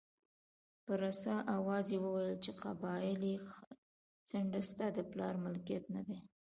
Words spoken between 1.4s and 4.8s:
اواز یې وویل چې قبایلي څنډه